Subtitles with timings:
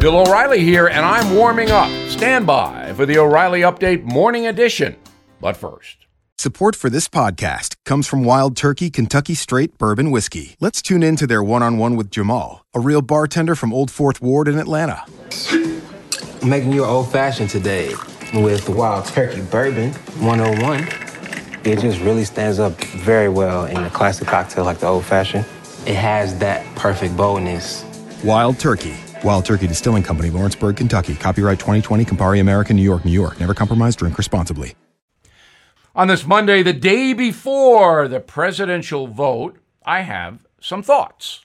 [0.00, 1.90] Bill O'Reilly here, and I'm warming up.
[2.08, 4.96] Stand by for the O'Reilly Update Morning Edition.
[5.42, 6.06] But first,
[6.38, 10.56] Support for this podcast comes from Wild Turkey Kentucky Straight Bourbon Whiskey.
[10.58, 13.90] Let's tune in to their one on one with Jamal, a real bartender from Old
[13.90, 15.04] Fourth Ward in Atlanta.
[15.52, 17.92] I'm making you an old fashioned today
[18.32, 20.88] with the Wild Turkey Bourbon 101.
[21.64, 25.44] It just really stands up very well in a classic cocktail like the old fashioned.
[25.86, 27.84] It has that perfect boldness.
[28.24, 28.96] Wild Turkey.
[29.22, 31.14] Wild Turkey Distilling Company, Lawrenceburg, Kentucky.
[31.14, 33.38] Copyright 2020, Campari American, New York, New York.
[33.38, 34.74] Never compromise, drink responsibly.
[35.94, 41.44] on this Monday, the day before the presidential vote, I have some thoughts.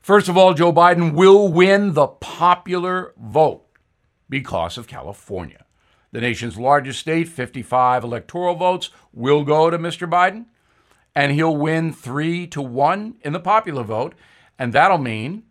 [0.00, 3.64] First of all, Joe Biden will win the popular vote
[4.28, 5.64] because of California.
[6.12, 10.08] The nation's largest state, 55 electoral votes, will go to Mr.
[10.08, 10.46] Biden,
[11.14, 14.14] and he'll win three to one in the popular vote,
[14.58, 15.44] and that'll mean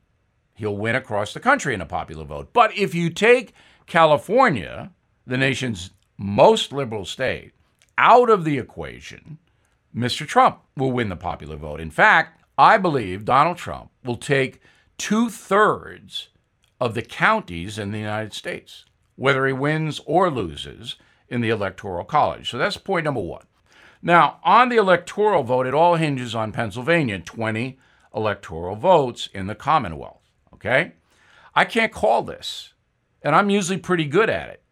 [0.54, 2.50] he'll win across the country in a popular vote.
[2.54, 3.54] But if you take
[3.86, 4.92] California,
[5.26, 7.54] the nation's most liberal state,
[7.98, 9.38] out of the equation,
[9.96, 10.28] Mr.
[10.28, 11.80] Trump will win the popular vote.
[11.80, 14.62] In fact, I believe Donald Trump will take
[14.98, 16.30] two thirds
[16.80, 20.96] of the counties in the United States, whether he wins or loses
[21.30, 22.50] in the Electoral College.
[22.50, 23.46] So that's point number one.
[24.02, 27.80] Now, on the electoral vote, it all hinges on Pennsylvania 20
[28.14, 30.23] electoral votes in the Commonwealth.
[30.64, 30.94] Okay?
[31.54, 32.74] I can't call this,
[33.22, 34.64] and I'm usually pretty good at it.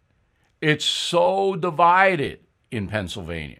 [0.61, 2.39] It's so divided
[2.71, 3.59] in Pennsylvania,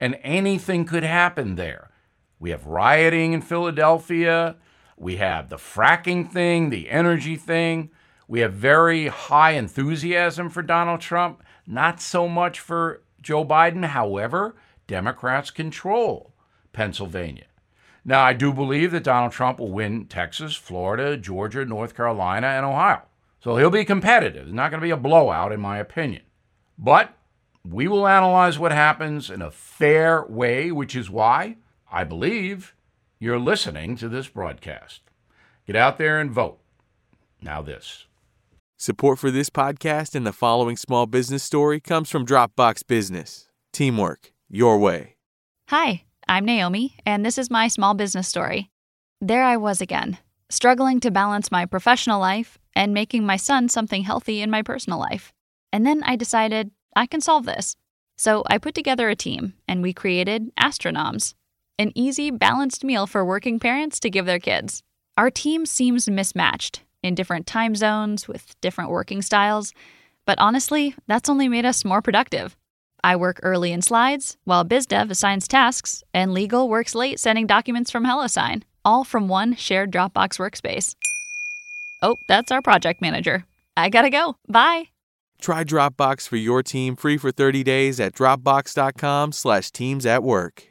[0.00, 1.90] and anything could happen there.
[2.38, 4.56] We have rioting in Philadelphia.
[4.96, 7.90] We have the fracking thing, the energy thing.
[8.28, 13.84] We have very high enthusiasm for Donald Trump, not so much for Joe Biden.
[13.84, 16.34] However, Democrats control
[16.72, 17.46] Pennsylvania.
[18.04, 22.66] Now, I do believe that Donald Trump will win Texas, Florida, Georgia, North Carolina, and
[22.66, 23.02] Ohio.
[23.40, 24.46] So he'll be competitive.
[24.46, 26.22] It's not going to be a blowout, in my opinion.
[26.76, 27.14] But
[27.64, 31.56] we will analyze what happens in a fair way, which is why
[31.90, 32.74] I believe
[33.20, 35.02] you're listening to this broadcast.
[35.66, 36.58] Get out there and vote.
[37.40, 38.06] Now, this.
[38.78, 43.46] Support for this podcast and the following small business story comes from Dropbox Business.
[43.72, 45.14] Teamwork, your way.
[45.68, 48.70] Hi, I'm Naomi, and this is my small business story.
[49.20, 50.18] There I was again,
[50.48, 54.98] struggling to balance my professional life and making my son something healthy in my personal
[54.98, 55.32] life.
[55.72, 57.76] And then I decided I can solve this.
[58.16, 61.34] So I put together a team and we created Astronoms,
[61.78, 64.82] an easy, balanced meal for working parents to give their kids.
[65.16, 69.74] Our team seems mismatched in different time zones with different working styles,
[70.24, 72.56] but honestly, that's only made us more productive.
[73.04, 77.90] I work early in slides, while BizDev assigns tasks, and legal works late sending documents
[77.90, 80.94] from HelloSign, all from one shared Dropbox workspace.
[82.02, 83.44] Oh, that's our project manager.
[83.76, 84.36] I gotta go.
[84.48, 84.88] Bye.
[85.40, 90.68] Try Dropbox for your team free for 30 days at dropbox.com slash teams at work.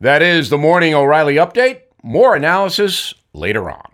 [0.00, 1.82] That is the Morning O'Reilly Update.
[2.02, 3.91] More analysis later on.